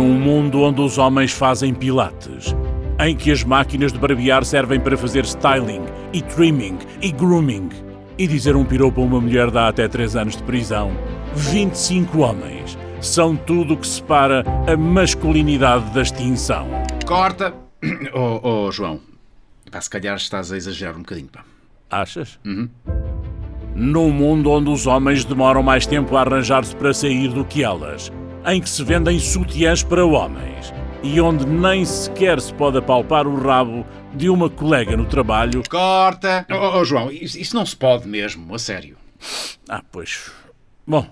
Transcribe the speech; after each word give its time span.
Num 0.00 0.18
mundo 0.18 0.62
onde 0.62 0.80
os 0.80 0.96
homens 0.96 1.30
fazem 1.30 1.74
pilates, 1.74 2.56
em 2.98 3.14
que 3.14 3.30
as 3.30 3.44
máquinas 3.44 3.92
de 3.92 3.98
barbear 3.98 4.46
servem 4.46 4.80
para 4.80 4.96
fazer 4.96 5.26
styling 5.26 5.82
e 6.10 6.22
trimming 6.22 6.78
e 7.02 7.12
grooming, 7.12 7.68
e 8.16 8.26
dizer 8.26 8.56
um 8.56 8.64
piropo 8.64 9.02
a 9.02 9.04
uma 9.04 9.20
mulher 9.20 9.50
dá 9.50 9.68
até 9.68 9.86
3 9.86 10.16
anos 10.16 10.36
de 10.38 10.42
prisão, 10.42 10.90
25 11.34 12.20
homens 12.20 12.78
são 12.98 13.36
tudo 13.36 13.74
o 13.74 13.76
que 13.76 13.86
separa 13.86 14.42
a 14.66 14.74
masculinidade 14.74 15.92
da 15.92 16.00
extinção. 16.00 16.66
Corta! 17.06 17.52
Oh, 18.14 18.40
oh 18.42 18.72
João, 18.72 19.00
pá, 19.70 19.82
se 19.82 19.90
calhar 19.90 20.16
estás 20.16 20.50
a 20.50 20.56
exagerar 20.56 20.96
um 20.96 21.00
bocadinho, 21.00 21.28
pá. 21.28 21.44
Achas? 21.90 22.40
Num 23.74 24.10
mundo 24.10 24.50
onde 24.50 24.70
os 24.70 24.86
homens 24.86 25.26
demoram 25.26 25.62
mais 25.62 25.84
tempo 25.84 26.16
a 26.16 26.22
arranjar-se 26.22 26.74
para 26.74 26.94
sair 26.94 27.28
do 27.28 27.44
que 27.44 27.62
elas, 27.62 28.10
em 28.46 28.60
que 28.60 28.68
se 28.68 28.82
vendem 28.84 29.18
sutiãs 29.18 29.82
para 29.82 30.04
homens 30.04 30.72
e 31.02 31.20
onde 31.20 31.46
nem 31.46 31.84
sequer 31.84 32.40
se 32.40 32.52
pode 32.52 32.78
apalpar 32.78 33.26
o 33.26 33.40
rabo 33.40 33.84
de 34.14 34.28
uma 34.28 34.50
colega 34.50 34.96
no 34.96 35.06
trabalho. 35.06 35.62
Corta! 35.68 36.46
Oh, 36.50 36.78
oh, 36.78 36.84
João, 36.84 37.10
isso, 37.10 37.38
isso 37.38 37.54
não 37.54 37.64
se 37.64 37.76
pode 37.76 38.06
mesmo, 38.06 38.54
a 38.54 38.58
sério. 38.58 38.96
Ah, 39.68 39.82
pois. 39.90 40.30
Bom, 40.86 41.06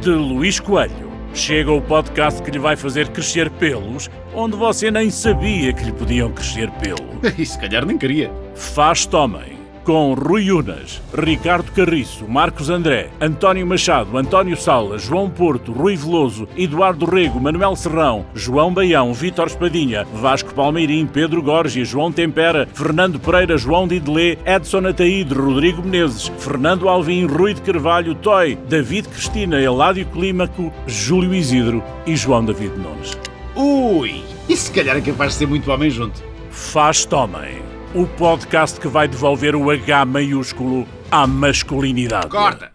de 0.00 0.10
Luís 0.10 0.58
Coelho 0.60 1.08
chega 1.34 1.70
o 1.70 1.80
podcast 1.80 2.42
que 2.42 2.50
lhe 2.50 2.58
vai 2.58 2.76
fazer 2.76 3.08
crescer 3.08 3.50
pelos 3.50 4.10
onde 4.34 4.56
você 4.56 4.90
nem 4.90 5.10
sabia 5.10 5.72
que 5.72 5.84
lhe 5.84 5.92
podiam 5.92 6.32
crescer 6.32 6.70
pelos. 6.72 7.08
E 7.36 7.44
se 7.44 7.58
calhar 7.58 7.84
nem 7.84 7.98
queria. 7.98 8.30
Faz 8.54 9.04
Tomem, 9.04 9.57
com 9.88 10.12
Rui 10.12 10.52
Unas, 10.52 11.00
Ricardo 11.14 11.72
Carriço, 11.72 12.28
Marcos 12.28 12.68
André, 12.68 13.08
António 13.18 13.66
Machado, 13.66 14.18
António 14.18 14.54
Sala, 14.54 14.98
João 14.98 15.30
Porto, 15.30 15.72
Rui 15.72 15.96
Veloso, 15.96 16.46
Eduardo 16.58 17.06
Rego, 17.06 17.40
Manuel 17.40 17.74
Serrão, 17.74 18.26
João 18.34 18.70
Baião, 18.70 19.14
Vítor 19.14 19.46
Espadinha, 19.46 20.06
Vasco 20.12 20.52
Palmeirim, 20.52 21.06
Pedro 21.06 21.40
Gorgia, 21.40 21.86
João 21.86 22.12
Tempera, 22.12 22.68
Fernando 22.74 23.18
Pereira, 23.18 23.56
João 23.56 23.88
Didelé, 23.88 24.36
Edson 24.44 24.86
Ataíde, 24.86 25.32
Rodrigo 25.32 25.80
Menezes, 25.80 26.30
Fernando 26.38 26.86
Alvim, 26.86 27.24
Rui 27.24 27.54
de 27.54 27.62
Carvalho, 27.62 28.14
Toy, 28.14 28.58
David 28.68 29.08
Cristina, 29.08 29.58
Eládio 29.58 30.04
Clímaco, 30.08 30.70
Júlio 30.86 31.32
Isidro 31.32 31.82
e 32.04 32.14
João 32.14 32.44
David 32.44 32.74
Nunes. 32.76 33.18
Ui! 33.56 34.22
E 34.50 34.54
se 34.54 34.70
calhar 34.70 34.98
é 34.98 35.00
capaz 35.00 35.32
de 35.32 35.38
ser 35.38 35.48
muito 35.48 35.70
homem 35.70 35.88
junto. 35.88 36.22
Faz 36.50 37.06
Tomem, 37.06 37.62
o 37.98 38.06
podcast 38.06 38.78
que 38.78 38.86
vai 38.86 39.08
devolver 39.08 39.56
o 39.56 39.72
H 39.72 40.04
maiúsculo 40.04 40.86
à 41.10 41.26
masculinidade. 41.26 42.28
Corta! 42.28 42.70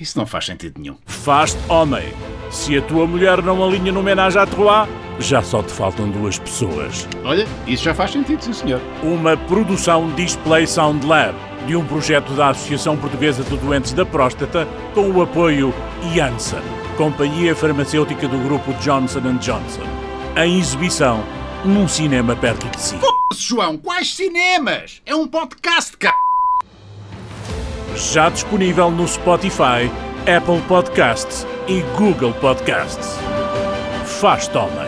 Isso 0.00 0.16
não 0.16 0.26
faz 0.26 0.46
sentido 0.46 0.80
nenhum. 0.80 0.96
Faz-te 1.06 1.58
homem. 1.68 2.04
Se 2.52 2.78
a 2.78 2.82
tua 2.82 3.04
mulher 3.04 3.42
não 3.42 3.64
alinha 3.64 3.90
no 3.90 3.98
homenagem 3.98 4.40
à 4.40 4.46
Troá, 4.46 4.86
já 5.18 5.42
só 5.42 5.60
te 5.60 5.72
faltam 5.72 6.08
duas 6.08 6.38
pessoas. 6.38 7.08
Olha, 7.24 7.48
isso 7.66 7.82
já 7.82 7.92
faz 7.92 8.12
sentido, 8.12 8.44
sim 8.44 8.52
senhor. 8.52 8.80
Uma 9.02 9.36
produção 9.36 10.08
Display 10.12 10.68
Sound 10.68 11.04
Lab, 11.04 11.34
de 11.66 11.74
um 11.74 11.84
projeto 11.84 12.32
da 12.34 12.50
Associação 12.50 12.96
Portuguesa 12.96 13.42
de 13.42 13.56
Doentes 13.56 13.92
da 13.92 14.06
Próstata, 14.06 14.68
com 14.94 15.10
o 15.10 15.20
apoio 15.20 15.74
Janssen, 16.14 16.62
companhia 16.96 17.56
farmacêutica 17.56 18.28
do 18.28 18.38
grupo 18.38 18.72
Johnson 18.74 19.36
Johnson. 19.38 19.82
Em 20.36 20.60
exibição, 20.60 21.24
num 21.64 21.88
cinema 21.88 22.36
perto 22.36 22.68
de 22.68 22.80
si. 22.80 22.96
João, 23.36 23.76
quais 23.78 24.14
cinemas? 24.14 25.02
É 25.06 25.14
um 25.14 25.26
podcast, 25.26 25.96
c... 26.00 26.10
Já 27.96 28.28
disponível 28.28 28.90
no 28.90 29.06
Spotify, 29.06 29.90
Apple 30.22 30.60
Podcasts 30.68 31.46
e 31.66 31.80
Google 31.96 32.32
Podcasts. 32.34 33.16
Faz-te 34.04 34.56
homem. 34.56 34.83